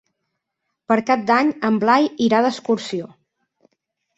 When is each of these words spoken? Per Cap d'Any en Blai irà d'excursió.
Per 0.91 0.95
Cap 1.09 1.27
d'Any 1.27 1.51
en 1.69 1.77
Blai 1.85 2.09
irà 2.29 2.41
d'excursió. 2.47 3.13